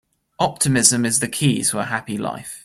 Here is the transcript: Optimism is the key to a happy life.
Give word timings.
Optimism 0.39 1.05
is 1.05 1.19
the 1.19 1.27
key 1.27 1.61
to 1.61 1.77
a 1.77 1.85
happy 1.85 2.17
life. 2.17 2.59